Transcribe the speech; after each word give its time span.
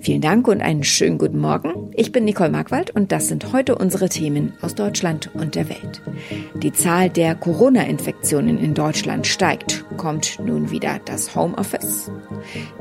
Vielen 0.00 0.20
Dank 0.20 0.46
und 0.48 0.60
einen 0.60 0.84
schönen 0.84 1.18
guten 1.18 1.38
Morgen. 1.38 1.90
Ich 1.94 2.12
bin 2.12 2.24
Nicole 2.24 2.50
Markwald 2.50 2.90
und 2.90 3.10
das 3.12 3.28
sind 3.28 3.52
heute 3.52 3.76
unsere 3.76 4.08
Themen 4.08 4.52
aus 4.60 4.74
Deutschland 4.74 5.30
und 5.34 5.54
der 5.54 5.68
Welt. 5.68 6.02
Die 6.54 6.72
Zahl 6.72 7.10
der 7.10 7.34
Corona-Infektionen 7.34 8.58
in 8.58 8.74
Deutschland 8.74 9.26
steigt. 9.26 9.84
Kommt 9.96 10.38
nun 10.44 10.70
wieder 10.70 11.00
das 11.04 11.34
Homeoffice? 11.34 12.10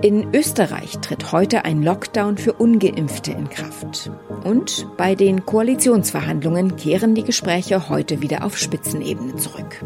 In 0.02 0.34
Österreich 0.34 1.00
tritt 1.00 1.32
heute 1.32 1.66
ein 1.66 1.82
Lockdown 1.82 2.38
für 2.38 2.54
ungeimpfte 2.54 3.32
in 3.32 3.50
Kraft. 3.50 4.12
Und 4.44 4.88
bei 4.98 5.16
den 5.16 5.46
Koalitionsverhandlungen 5.46 6.76
kehren 6.76 7.16
die 7.16 7.24
Gespräche 7.24 7.90
heute 7.90 8.22
wieder 8.22 8.44
auf 8.46 8.58
Spitzenebene 8.58 9.36
zurück. 9.36 9.84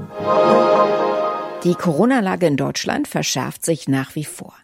Die 1.64 1.76
Corona-Lage 1.76 2.48
in 2.48 2.58
Deutschland 2.58 3.08
verschärft 3.08 3.64
sich 3.64 3.88
nach 3.88 4.16
wie 4.16 4.24
vor. 4.24 4.56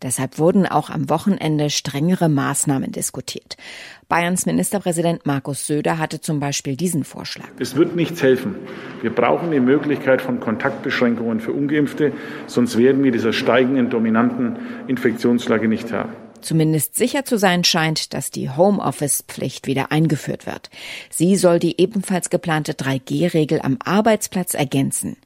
Deshalb 0.00 0.38
wurden 0.38 0.64
auch 0.64 0.88
am 0.88 1.10
Wochenende 1.10 1.68
strengere 1.68 2.30
Maßnahmen 2.30 2.92
diskutiert. 2.92 3.58
Bayerns 4.08 4.46
Ministerpräsident 4.46 5.26
Markus 5.26 5.66
Söder 5.66 5.98
hatte 5.98 6.22
zum 6.22 6.40
Beispiel 6.40 6.74
diesen 6.74 7.04
Vorschlag. 7.04 7.48
Es 7.58 7.76
wird 7.76 7.94
nichts 7.94 8.22
helfen. 8.22 8.54
Wir 9.02 9.14
brauchen 9.14 9.50
die 9.50 9.60
Möglichkeit 9.60 10.22
von 10.22 10.40
Kontaktbeschränkungen 10.40 11.40
für 11.40 11.52
ungeimpfte, 11.52 12.12
sonst 12.46 12.78
werden 12.78 13.04
wir 13.04 13.12
dieser 13.12 13.34
steigenden 13.34 13.90
dominanten 13.90 14.56
Infektionslage 14.86 15.68
nicht 15.68 15.92
Herr. 15.92 16.08
Zumindest 16.40 16.96
sicher 16.96 17.24
zu 17.24 17.38
sein 17.38 17.64
scheint, 17.64 18.14
dass 18.14 18.30
die 18.30 18.50
Homeoffice-Pflicht 18.50 19.66
wieder 19.66 19.92
eingeführt 19.92 20.46
wird. 20.46 20.70
Sie 21.10 21.36
soll 21.36 21.58
die 21.58 21.80
ebenfalls 21.80 22.30
geplante 22.30 22.72
3G-Regel 22.72 23.60
am 23.60 23.78
Arbeitsplatz 23.84 24.54
ergänzen. 24.54 25.16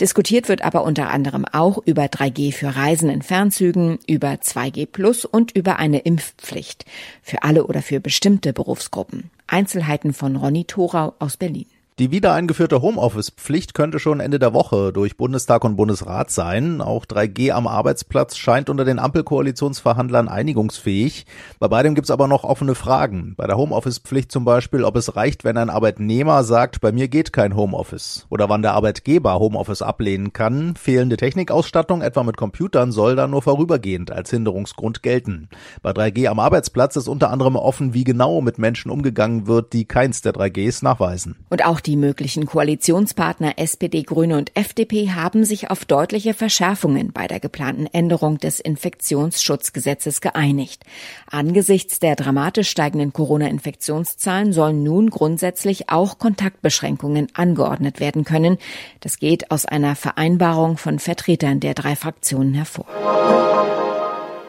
Diskutiert 0.00 0.48
wird 0.48 0.62
aber 0.62 0.84
unter 0.84 1.10
anderem 1.10 1.44
auch 1.44 1.78
über 1.84 2.04
3G 2.04 2.52
für 2.52 2.76
Reisen 2.76 3.10
in 3.10 3.22
Fernzügen, 3.22 3.98
über 4.06 4.32
2G 4.32 4.86
Plus 4.86 5.24
und 5.24 5.52
über 5.52 5.78
eine 5.78 6.00
Impfpflicht 6.00 6.84
für 7.22 7.42
alle 7.42 7.66
oder 7.66 7.82
für 7.82 8.00
bestimmte 8.00 8.52
Berufsgruppen. 8.52 9.30
Einzelheiten 9.46 10.12
von 10.12 10.36
Ronny 10.36 10.64
Thorau 10.64 11.14
aus 11.18 11.36
Berlin. 11.36 11.66
Die 12.00 12.10
wieder 12.10 12.32
eingeführte 12.32 12.82
Homeoffice-Pflicht 12.82 13.72
könnte 13.72 14.00
schon 14.00 14.18
Ende 14.18 14.40
der 14.40 14.52
Woche 14.52 14.92
durch 14.92 15.16
Bundestag 15.16 15.62
und 15.62 15.76
Bundesrat 15.76 16.28
sein. 16.32 16.80
Auch 16.80 17.06
3G 17.06 17.52
am 17.52 17.68
Arbeitsplatz 17.68 18.36
scheint 18.36 18.68
unter 18.68 18.84
den 18.84 18.98
Ampelkoalitionsverhandlern 18.98 20.26
einigungsfähig. 20.26 21.24
Bei 21.60 21.68
beidem 21.68 21.94
gibt's 21.94 22.10
aber 22.10 22.26
noch 22.26 22.42
offene 22.42 22.74
Fragen. 22.74 23.34
Bei 23.36 23.46
der 23.46 23.56
Homeoffice-Pflicht 23.56 24.32
zum 24.32 24.44
Beispiel, 24.44 24.82
ob 24.82 24.96
es 24.96 25.14
reicht, 25.14 25.44
wenn 25.44 25.56
ein 25.56 25.70
Arbeitnehmer 25.70 26.42
sagt, 26.42 26.80
bei 26.80 26.90
mir 26.90 27.06
geht 27.06 27.32
kein 27.32 27.54
Homeoffice. 27.54 28.26
Oder 28.28 28.48
wann 28.48 28.62
der 28.62 28.74
Arbeitgeber 28.74 29.38
Homeoffice 29.38 29.82
ablehnen 29.82 30.32
kann. 30.32 30.74
Fehlende 30.74 31.16
Technikausstattung, 31.16 32.02
etwa 32.02 32.24
mit 32.24 32.36
Computern, 32.36 32.90
soll 32.90 33.14
dann 33.14 33.30
nur 33.30 33.42
vorübergehend 33.42 34.10
als 34.10 34.30
Hinderungsgrund 34.30 35.04
gelten. 35.04 35.48
Bei 35.80 35.92
3G 35.92 36.26
am 36.26 36.40
Arbeitsplatz 36.40 36.96
ist 36.96 37.06
unter 37.06 37.30
anderem 37.30 37.54
offen, 37.54 37.94
wie 37.94 38.02
genau 38.02 38.40
mit 38.40 38.58
Menschen 38.58 38.90
umgegangen 38.90 39.46
wird, 39.46 39.72
die 39.72 39.84
keins 39.84 40.22
der 40.22 40.32
3Gs 40.32 40.82
nachweisen. 40.82 41.36
Und 41.50 41.64
auch 41.64 41.83
die 41.86 41.96
möglichen 41.96 42.46
Koalitionspartner 42.46 43.58
SPD, 43.58 44.02
Grüne 44.02 44.36
und 44.38 44.56
FDP 44.56 45.10
haben 45.10 45.44
sich 45.44 45.70
auf 45.70 45.84
deutliche 45.84 46.34
Verschärfungen 46.34 47.12
bei 47.12 47.26
der 47.26 47.40
geplanten 47.40 47.86
Änderung 47.86 48.38
des 48.38 48.60
Infektionsschutzgesetzes 48.60 50.20
geeinigt. 50.20 50.84
Angesichts 51.30 51.98
der 51.98 52.16
dramatisch 52.16 52.70
steigenden 52.70 53.12
Corona-Infektionszahlen 53.12 54.52
sollen 54.52 54.82
nun 54.82 55.10
grundsätzlich 55.10 55.90
auch 55.90 56.18
Kontaktbeschränkungen 56.18 57.28
angeordnet 57.34 58.00
werden 58.00 58.24
können. 58.24 58.58
Das 59.00 59.18
geht 59.18 59.50
aus 59.50 59.66
einer 59.66 59.96
Vereinbarung 59.96 60.76
von 60.76 60.98
Vertretern 60.98 61.60
der 61.60 61.74
drei 61.74 61.96
Fraktionen 61.96 62.54
hervor. 62.54 62.86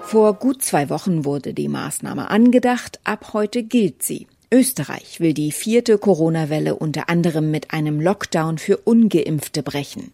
Vor 0.04 0.36
gut 0.36 0.64
zwei 0.64 0.90
Wochen 0.90 1.26
wurde 1.26 1.54
die 1.54 1.68
Maßnahme 1.68 2.30
angedacht, 2.30 3.00
ab 3.04 3.32
heute 3.34 3.64
gilt 3.64 4.04
sie. 4.04 4.28
Österreich 4.56 5.19
will 5.19 5.34
die 5.34 5.52
vierte 5.52 5.98
Corona-Welle 5.98 6.75
unter 6.75 7.10
anderem 7.10 7.52
mit 7.52 7.74
einem 7.74 8.00
Lockdown 8.00 8.57
für 8.57 8.78
ungeimpfte 8.78 9.63
brechen. 9.63 10.13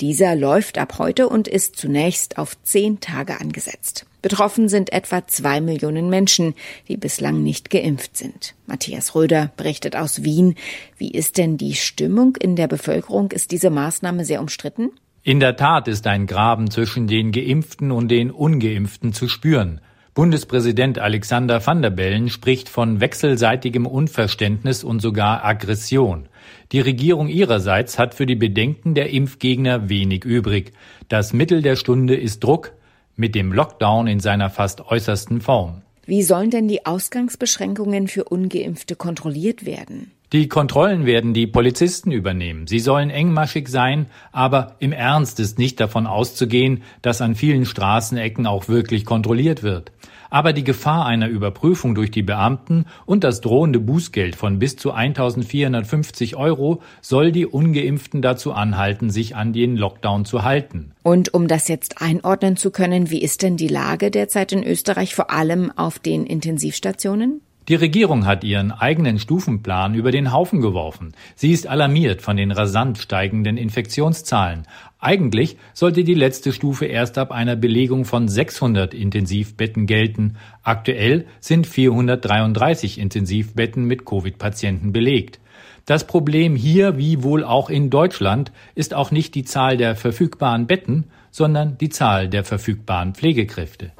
Dieser 0.00 0.34
läuft 0.34 0.78
ab 0.78 0.98
heute 0.98 1.28
und 1.28 1.46
ist 1.46 1.76
zunächst 1.76 2.38
auf 2.38 2.56
zehn 2.62 3.00
Tage 3.00 3.38
angesetzt. 3.38 4.06
Betroffen 4.22 4.70
sind 4.70 4.94
etwa 4.94 5.26
zwei 5.26 5.60
Millionen 5.60 6.08
Menschen, 6.08 6.54
die 6.88 6.96
bislang 6.96 7.42
nicht 7.42 7.68
geimpft 7.68 8.16
sind. 8.16 8.54
Matthias 8.66 9.14
Röder 9.14 9.52
berichtet 9.58 9.94
aus 9.94 10.24
Wien. 10.24 10.54
Wie 10.96 11.10
ist 11.10 11.36
denn 11.36 11.58
die 11.58 11.74
Stimmung 11.74 12.36
in 12.36 12.56
der 12.56 12.68
Bevölkerung? 12.68 13.30
Ist 13.30 13.50
diese 13.50 13.68
Maßnahme 13.68 14.24
sehr 14.24 14.40
umstritten? 14.40 14.92
In 15.22 15.38
der 15.38 15.56
Tat 15.56 15.86
ist 15.86 16.06
ein 16.06 16.26
Graben 16.26 16.70
zwischen 16.70 17.08
den 17.08 17.30
Geimpften 17.30 17.90
und 17.90 18.08
den 18.08 18.30
Ungeimpften 18.30 19.12
zu 19.12 19.28
spüren. 19.28 19.82
Bundespräsident 20.14 20.98
Alexander 20.98 21.66
van 21.66 21.80
der 21.80 21.88
Bellen 21.88 22.28
spricht 22.28 22.68
von 22.68 23.00
wechselseitigem 23.00 23.86
Unverständnis 23.86 24.84
und 24.84 25.00
sogar 25.00 25.42
Aggression. 25.42 26.28
Die 26.70 26.80
Regierung 26.80 27.28
ihrerseits 27.28 27.98
hat 27.98 28.14
für 28.14 28.26
die 28.26 28.36
Bedenken 28.36 28.94
der 28.94 29.08
Impfgegner 29.08 29.88
wenig 29.88 30.26
übrig. 30.26 30.72
Das 31.08 31.32
Mittel 31.32 31.62
der 31.62 31.76
Stunde 31.76 32.14
ist 32.14 32.44
Druck 32.44 32.72
mit 33.16 33.34
dem 33.34 33.54
Lockdown 33.54 34.06
in 34.06 34.20
seiner 34.20 34.50
fast 34.50 34.82
äußersten 34.82 35.40
Form. 35.40 35.80
Wie 36.04 36.22
sollen 36.22 36.50
denn 36.50 36.68
die 36.68 36.84
Ausgangsbeschränkungen 36.84 38.06
für 38.06 38.24
ungeimpfte 38.24 38.96
kontrolliert 38.96 39.64
werden? 39.64 40.10
Die 40.32 40.48
Kontrollen 40.48 41.04
werden 41.04 41.34
die 41.34 41.46
Polizisten 41.46 42.10
übernehmen. 42.10 42.66
Sie 42.66 42.78
sollen 42.78 43.10
engmaschig 43.10 43.68
sein, 43.68 44.06
aber 44.32 44.76
im 44.78 44.92
Ernst 44.92 45.38
ist 45.40 45.58
nicht 45.58 45.78
davon 45.78 46.06
auszugehen, 46.06 46.84
dass 47.02 47.20
an 47.20 47.34
vielen 47.34 47.66
Straßenecken 47.66 48.46
auch 48.46 48.66
wirklich 48.66 49.04
kontrolliert 49.04 49.62
wird. 49.62 49.92
Aber 50.30 50.54
die 50.54 50.64
Gefahr 50.64 51.04
einer 51.04 51.28
Überprüfung 51.28 51.94
durch 51.94 52.10
die 52.10 52.22
Beamten 52.22 52.86
und 53.04 53.24
das 53.24 53.42
drohende 53.42 53.78
Bußgeld 53.78 54.34
von 54.34 54.58
bis 54.58 54.76
zu 54.76 54.92
1450 54.92 56.36
Euro 56.36 56.80
soll 57.02 57.30
die 57.30 57.44
Ungeimpften 57.44 58.22
dazu 58.22 58.54
anhalten, 58.54 59.10
sich 59.10 59.36
an 59.36 59.52
den 59.52 59.76
Lockdown 59.76 60.24
zu 60.24 60.44
halten. 60.44 60.92
Und 61.02 61.34
um 61.34 61.46
das 61.46 61.68
jetzt 61.68 62.00
einordnen 62.00 62.56
zu 62.56 62.70
können, 62.70 63.10
wie 63.10 63.20
ist 63.20 63.42
denn 63.42 63.58
die 63.58 63.68
Lage 63.68 64.10
derzeit 64.10 64.52
in 64.52 64.64
Österreich, 64.64 65.14
vor 65.14 65.30
allem 65.30 65.70
auf 65.76 65.98
den 65.98 66.24
Intensivstationen? 66.24 67.42
Die 67.68 67.76
Regierung 67.76 68.26
hat 68.26 68.42
ihren 68.42 68.72
eigenen 68.72 69.20
Stufenplan 69.20 69.94
über 69.94 70.10
den 70.10 70.32
Haufen 70.32 70.60
geworfen. 70.60 71.12
Sie 71.36 71.52
ist 71.52 71.68
alarmiert 71.68 72.20
von 72.20 72.36
den 72.36 72.50
rasant 72.50 72.98
steigenden 72.98 73.56
Infektionszahlen. 73.56 74.66
Eigentlich 74.98 75.56
sollte 75.72 76.02
die 76.02 76.14
letzte 76.14 76.52
Stufe 76.52 76.86
erst 76.86 77.18
ab 77.18 77.30
einer 77.30 77.54
Belegung 77.54 78.04
von 78.04 78.26
600 78.26 78.94
Intensivbetten 78.94 79.86
gelten. 79.86 80.36
Aktuell 80.64 81.26
sind 81.38 81.68
433 81.68 82.98
Intensivbetten 82.98 83.84
mit 83.84 84.04
Covid-Patienten 84.04 84.92
belegt. 84.92 85.38
Das 85.84 86.06
Problem 86.06 86.56
hier, 86.56 86.96
wie 86.98 87.22
wohl 87.22 87.44
auch 87.44 87.70
in 87.70 87.90
Deutschland, 87.90 88.52
ist 88.74 88.94
auch 88.94 89.10
nicht 89.12 89.34
die 89.34 89.44
Zahl 89.44 89.76
der 89.76 89.94
verfügbaren 89.94 90.66
Betten, 90.66 91.04
sondern 91.30 91.78
die 91.78 91.88
Zahl 91.88 92.28
der 92.28 92.44
verfügbaren 92.44 93.14
Pflegekräfte. 93.14 93.92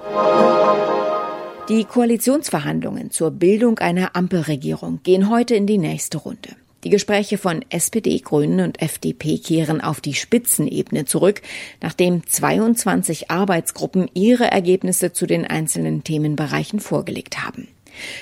Die 1.72 1.84
Koalitionsverhandlungen 1.84 3.10
zur 3.10 3.30
Bildung 3.30 3.78
einer 3.78 4.14
Ampelregierung 4.14 5.00
gehen 5.04 5.30
heute 5.30 5.54
in 5.54 5.66
die 5.66 5.78
nächste 5.78 6.18
Runde. 6.18 6.50
Die 6.84 6.90
Gespräche 6.90 7.38
von 7.38 7.64
SPD, 7.70 8.18
Grünen 8.18 8.60
und 8.60 8.82
FDP 8.82 9.38
kehren 9.38 9.80
auf 9.80 10.02
die 10.02 10.12
Spitzenebene 10.12 11.06
zurück, 11.06 11.40
nachdem 11.80 12.26
22 12.26 13.30
Arbeitsgruppen 13.30 14.10
ihre 14.12 14.50
Ergebnisse 14.50 15.14
zu 15.14 15.24
den 15.24 15.46
einzelnen 15.46 16.04
Themenbereichen 16.04 16.78
vorgelegt 16.78 17.42
haben. 17.42 17.68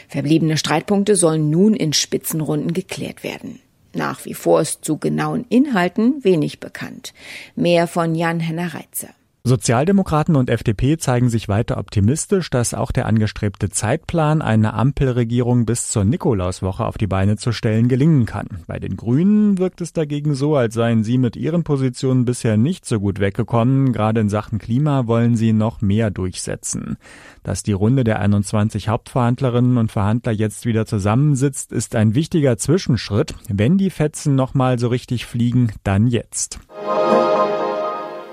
Verbliebene 0.07 0.57
Streitpunkte 0.57 1.17
sollen 1.17 1.51
nun 1.51 1.75
in 1.75 1.93
Spitzenrunden 1.93 2.73
geklärt 2.73 3.25
werden. 3.25 3.59
Nach 3.93 4.25
wie 4.27 4.35
vor 4.35 4.61
ist 4.61 4.85
zu 4.85 4.97
genauen 4.97 5.45
Inhalten 5.49 6.23
wenig 6.23 6.61
bekannt. 6.61 7.15
Mehr 7.57 7.89
von 7.89 8.15
Jan-Henner 8.15 8.75
Reitzer. 8.75 9.09
Sozialdemokraten 9.43 10.37
und 10.37 10.51
FDP 10.51 10.99
zeigen 10.99 11.31
sich 11.31 11.49
weiter 11.49 11.79
optimistisch, 11.79 12.51
dass 12.51 12.75
auch 12.75 12.93
der 12.93 13.07
angestrebte 13.07 13.71
Zeitplan, 13.71 14.43
eine 14.43 14.75
Ampelregierung 14.75 15.65
bis 15.65 15.89
zur 15.89 16.05
Nikolauswoche 16.05 16.85
auf 16.85 16.99
die 16.99 17.07
Beine 17.07 17.39
zu 17.39 17.51
stellen, 17.53 17.89
gelingen 17.89 18.27
kann. 18.27 18.47
Bei 18.67 18.79
den 18.79 18.97
Grünen 18.97 19.57
wirkt 19.57 19.81
es 19.81 19.95
dagegen 19.95 20.35
so, 20.35 20.57
als 20.57 20.75
seien 20.75 21.05
sie 21.05 21.17
mit 21.17 21.37
ihren 21.37 21.65
Positionen 21.65 22.27
bisher 22.27 22.59
nicht 22.59 22.85
so 22.85 23.01
gut 23.01 23.19
weggekommen. 23.19 23.95
Gerade 23.95 24.21
in 24.21 24.29
Sachen 24.29 24.59
Klima 24.59 25.07
wollen 25.07 25.37
sie 25.37 25.55
noch 25.55 25.81
mehr 25.81 26.11
durchsetzen. 26.11 26.99
Dass 27.43 27.63
die 27.63 27.73
Runde 27.73 28.05
der 28.05 28.21
21 28.21 28.89
Hauptverhandlerinnen 28.89 29.79
und 29.79 29.91
Verhandler 29.91 30.33
jetzt 30.33 30.67
wieder 30.67 30.85
zusammensitzt, 30.85 31.73
ist 31.73 31.97
ein 31.97 32.15
wichtiger 32.15 32.59
Zwischenschritt. 32.59 33.35
Wenn 33.49 33.79
die 33.79 33.91
Fetzen 33.91 34.35
nochmal 34.35 34.79
so 34.79 34.89
richtig 34.89 35.25
fliegen, 35.25 35.73
dann 35.83 36.09
jetzt. 36.09 36.59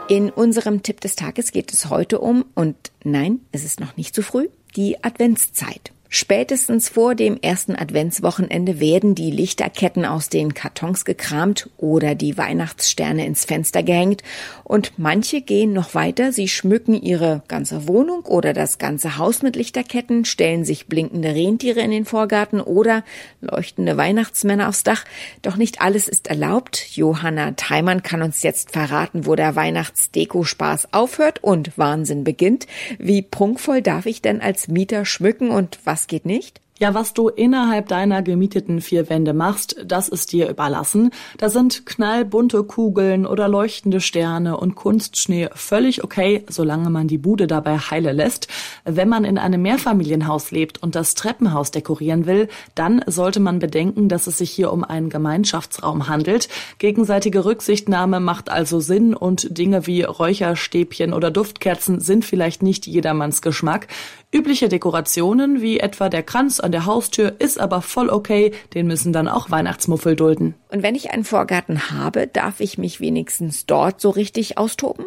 In 0.10 0.30
unserem 0.30 0.84
Tipp 0.84 1.02
des 1.02 1.18
Tages 1.18 1.52
geht 1.52 1.74
es 1.74 1.90
heute 1.90 2.20
um, 2.20 2.46
und 2.56 2.78
nein, 3.04 3.42
es 3.52 3.66
ist 3.66 3.82
noch 3.82 3.98
nicht 3.98 4.16
zu 4.16 4.22
früh, 4.22 4.48
die 4.78 5.04
Adventszeit. 5.04 5.92
Spätestens 6.10 6.90
vor 6.90 7.16
dem 7.16 7.38
ersten 7.42 7.76
Adventswochenende 7.76 8.80
werden 8.80 9.16
die 9.16 9.32
Lichterketten 9.32 10.06
aus 10.06 10.30
den 10.30 10.54
Kartons 10.54 11.06
gekramt 11.06 11.70
oder 11.78 12.16
die 12.16 12.38
Weihnachtssterne 12.38 13.26
ins 13.26 13.46
Fenster 13.46 13.84
gehängt 13.84 14.24
und 14.64 14.94
manche 14.98 15.42
gehen 15.42 15.74
noch 15.74 15.96
weiter, 15.96 16.32
sie 16.32 16.48
schmücken 16.48 16.94
ihre 17.02 17.42
ganze 17.48 17.88
Wohnung 17.88 18.26
oder 18.26 18.54
das 18.54 18.78
ganze 18.78 19.18
Haus 19.18 19.42
mit 19.42 19.56
Lichterketten, 19.56 20.26
stellen 20.26 20.66
sich 20.66 20.88
blinkende 20.88 21.34
Rentiere 21.34 21.80
in 21.80 21.92
den 21.92 22.06
Vorgarten 22.06 22.62
oder 22.62 23.04
leuchtende 23.42 23.98
Weihnachtsmänner 23.98 24.68
aufs 24.70 24.84
Dach. 24.84 25.06
Doch 25.42 25.56
nicht 25.56 25.82
alles 25.82 26.08
ist 26.08 26.28
erlaubt. 26.28 26.96
Johanna 26.96 27.52
Theimann 27.52 28.04
kann 28.04 28.22
uns 28.22 28.44
jetzt 28.44 28.72
verraten, 28.72 29.26
wo 29.26 29.36
der 29.36 29.56
Weihnachtsdeko-Spaß 29.56 30.94
aufhört 30.94 31.44
und 31.44 31.78
Wahnsinn 31.78 32.24
beginnt. 32.24 32.68
Wie 33.00 33.22
prunkvoll 33.22 33.82
darf 33.82 34.06
ich 34.06 34.22
denn 34.22 34.42
als 34.42 34.68
Mieter 34.68 35.06
schmücken 35.06 35.50
und 35.50 35.80
was 35.86 35.97
was 35.98 36.06
geht 36.06 36.28
nicht? 36.28 36.62
Ja, 36.80 36.94
was 36.94 37.16
du 37.16 37.28
innerhalb 37.28 37.88
deiner 37.88 38.22
gemieteten 38.22 38.82
vier 38.82 39.10
Wände 39.10 39.34
machst, 39.34 39.78
das 39.84 40.10
ist 40.10 40.32
dir 40.32 40.48
überlassen. 40.48 41.10
Da 41.40 41.50
sind 41.50 41.88
knallbunte 41.88 42.64
Kugeln 42.64 43.26
oder 43.26 43.48
leuchtende 43.48 44.00
Sterne 44.00 44.58
und 44.58 44.76
Kunstschnee 44.76 45.50
völlig 45.56 46.04
okay, 46.04 46.46
solange 46.48 46.92
man 46.92 47.08
die 47.08 47.18
Bude 47.18 47.48
dabei 47.48 47.80
heile 47.80 48.12
lässt. 48.12 48.48
Wenn 48.86 49.10
man 49.10 49.26
in 49.26 49.40
einem 49.40 49.64
Mehrfamilienhaus 49.64 50.52
lebt 50.52 50.84
und 50.84 50.94
das 50.94 51.16
Treppenhaus 51.16 51.72
dekorieren 51.72 52.28
will, 52.28 52.48
dann 52.76 53.04
sollte 53.08 53.40
man 53.40 53.58
bedenken, 53.58 54.08
dass 54.08 54.28
es 54.28 54.38
sich 54.38 54.52
hier 54.52 54.72
um 54.72 54.84
einen 54.84 55.10
Gemeinschaftsraum 55.10 56.08
handelt. 56.08 56.48
Gegenseitige 56.78 57.44
Rücksichtnahme 57.44 58.20
macht 58.20 58.52
also 58.52 58.80
Sinn 58.80 59.16
und 59.16 59.58
Dinge 59.58 59.88
wie 59.88 60.04
Räucherstäbchen 60.04 61.14
oder 61.14 61.32
Duftkerzen 61.32 62.00
sind 62.02 62.24
vielleicht 62.24 62.62
nicht 62.62 62.86
jedermanns 62.86 63.42
Geschmack. 63.42 63.88
Übliche 64.32 64.70
Dekorationen 64.70 65.62
wie 65.62 65.80
etwa 65.80 66.10
der 66.10 66.22
Kranz 66.22 66.60
an 66.68 66.74
der 66.74 66.86
Haustür 66.86 67.36
ist 67.40 67.62
aber 67.62 67.82
voll 67.82 68.10
okay, 68.10 68.52
den 68.74 68.88
müssen 68.88 69.14
dann 69.14 69.30
auch 69.30 69.50
Weihnachtsmuffel 69.50 70.18
dulden. 70.18 70.54
Und 70.70 70.84
wenn 70.84 70.96
ich 70.96 71.12
einen 71.12 71.24
Vorgarten 71.24 71.92
habe, 71.92 72.28
darf 72.28 72.60
ich 72.60 72.78
mich 72.78 73.00
wenigstens 73.00 73.66
dort 73.66 74.02
so 74.02 74.10
richtig 74.10 74.58
austoben? 74.58 75.06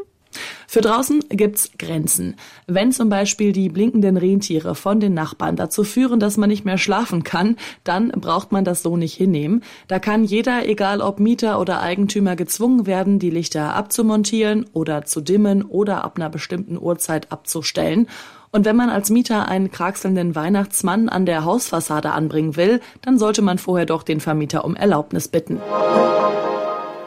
Für 0.66 0.80
draußen 0.80 1.20
gibt's 1.28 1.72
Grenzen. 1.78 2.36
Wenn 2.66 2.92
zum 2.92 3.10
Beispiel 3.10 3.52
die 3.52 3.68
blinkenden 3.68 4.16
Rentiere 4.16 4.74
von 4.74 5.00
den 5.00 5.12
Nachbarn 5.12 5.56
dazu 5.56 5.84
führen, 5.84 6.18
dass 6.18 6.38
man 6.38 6.48
nicht 6.48 6.64
mehr 6.64 6.78
schlafen 6.78 7.24
kann, 7.24 7.56
dann 7.84 8.08
braucht 8.12 8.52
man 8.52 8.64
das 8.64 8.82
so 8.82 8.96
nicht 8.96 9.14
hinnehmen. 9.14 9.62
Da 9.86 9.98
kann 9.98 10.24
jeder, 10.24 10.66
egal 10.66 11.02
ob 11.02 11.20
Mieter 11.20 11.60
oder 11.60 11.82
Eigentümer, 11.82 12.36
gezwungen 12.36 12.86
werden, 12.86 13.18
die 13.18 13.30
Lichter 13.30 13.74
abzumontieren 13.74 14.64
oder 14.72 15.04
zu 15.04 15.20
dimmen 15.20 15.62
oder 15.62 16.04
ab 16.04 16.16
einer 16.16 16.30
bestimmten 16.30 16.78
Uhrzeit 16.78 17.30
abzustellen. 17.32 18.06
Und 18.52 18.64
wenn 18.64 18.76
man 18.76 18.90
als 18.90 19.10
Mieter 19.10 19.48
einen 19.48 19.70
kraxelnden 19.70 20.34
Weihnachtsmann 20.34 21.08
an 21.08 21.24
der 21.24 21.44
Hausfassade 21.44 22.10
anbringen 22.10 22.56
will, 22.56 22.80
dann 23.00 23.18
sollte 23.18 23.42
man 23.42 23.58
vorher 23.58 23.86
doch 23.86 24.02
den 24.02 24.20
Vermieter 24.20 24.64
um 24.64 24.74
Erlaubnis 24.74 25.28
bitten. 25.28 25.60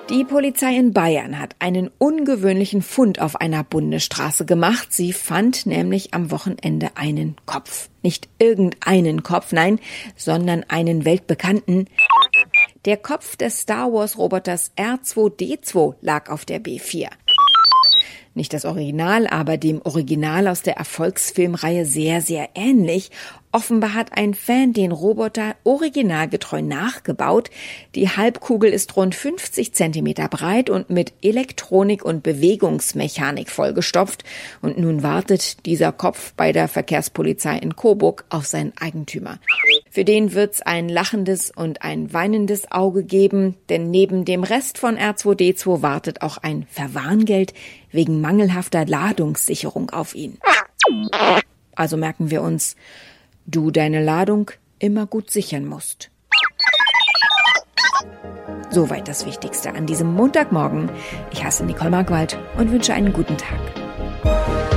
Die 0.10 0.26
Polizei 0.26 0.76
in 0.76 0.94
Bayern 0.94 1.40
hat 1.40 1.56
einen 1.60 1.90
ungewöhnlichen 1.98 2.82
Fund 2.82 3.20
auf 3.20 3.38
einer 3.38 3.64
Bundesstraße 3.64 4.46
gemacht. 4.46 4.90
Sie 4.92 5.12
fand 5.12 5.66
nämlich 5.66 6.14
am 6.14 6.30
Wochenende 6.30 6.92
einen 6.96 7.36
Kopf. 7.46 7.90
Nicht 8.02 8.28
irgendeinen 8.38 9.24
Kopf, 9.24 9.54
nein, 9.54 9.80
sondern 10.16 10.66
einen 10.68 11.06
weltbekannten. 11.06 11.88
Der 12.86 12.98
Kopf 12.98 13.38
des 13.38 13.62
Star 13.62 13.92
Wars 13.94 14.18
Roboters 14.18 14.72
R2D2 14.78 15.96
lag 16.02 16.30
auf 16.30 16.44
der 16.44 16.62
B4. 16.62 17.08
Nicht 18.36 18.54
das 18.54 18.66
Original, 18.66 19.28
aber 19.28 19.58
dem 19.58 19.82
Original 19.84 20.48
aus 20.48 20.62
der 20.62 20.78
Erfolgsfilmreihe 20.78 21.86
sehr, 21.86 22.22
sehr 22.22 22.50
ähnlich. 22.56 23.12
Offenbar 23.52 23.94
hat 23.94 24.18
ein 24.18 24.34
Fan 24.34 24.74
den 24.74 24.92
Roboter 24.92 25.56
originalgetreu 25.64 26.64
nachgebaut. 26.64 27.52
Die 27.94 28.10
Halbkugel 28.10 28.72
ist 28.72 28.96
rund 28.96 29.14
50 29.14 29.76
Zentimeter 29.76 30.28
breit 30.28 30.72
und 30.72 30.90
mit 30.90 31.14
Elektronik 31.22 32.04
und 32.04 32.24
Bewegungsmechanik 32.24 33.52
vollgestopft. 33.52 34.24
Und 34.64 34.80
nun 34.80 35.04
wartet 35.04 35.68
dieser 35.68 35.92
Kopf 35.92 36.34
bei 36.36 36.52
der 36.52 36.68
Verkehrspolizei 36.68 37.58
in 37.60 37.76
Coburg 37.76 38.26
auf 38.30 38.48
seinen 38.48 38.74
Eigentümer. 38.80 39.38
Für 39.94 40.04
den 40.04 40.34
wird's 40.34 40.60
ein 40.60 40.90
lachendes 40.90 41.52
und 41.52 41.84
ein 41.84 42.12
weinendes 42.14 42.72
Auge 42.72 43.04
geben, 43.04 43.58
denn 43.70 43.92
neben 43.92 44.26
dem 44.26 44.42
Rest 44.42 44.80
von 44.80 44.98
R2D2 44.98 45.84
wartet 45.84 46.24
auch 46.24 46.38
ein 46.40 46.66
Verwarngeld 46.68 47.54
wegen 47.92 48.20
mangelhafter 48.20 48.88
Ladungssicherung 48.88 49.92
auf 49.92 50.16
ihn. 50.16 50.40
Also 51.76 51.96
merken 51.96 52.32
wir 52.32 52.42
uns, 52.42 52.76
du 53.46 53.70
deine 53.70 54.04
Ladung 54.04 54.50
immer 54.80 55.06
gut 55.06 55.30
sichern 55.30 55.68
musst. 55.68 56.10
Soweit 58.72 59.08
das 59.08 59.28
Wichtigste 59.28 59.76
an 59.76 59.86
diesem 59.86 60.12
Montagmorgen. 60.12 60.90
Ich 61.32 61.44
heiße 61.44 61.64
Nicole 61.66 61.92
Markwald 61.92 62.40
und 62.58 62.72
wünsche 62.72 62.96
einen 62.96 63.14
guten 63.14 63.38
Tag. 63.38 64.73